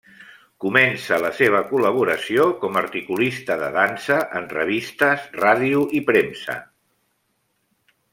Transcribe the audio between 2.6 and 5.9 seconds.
com articulista de dansa en revistes, ràdio